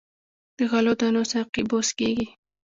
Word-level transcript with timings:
د 0.57 0.59
غلو 0.71 0.93
دانو 0.99 1.23
ساقې 1.31 1.63
بوس 1.69 1.89
کیږي. 1.99 2.27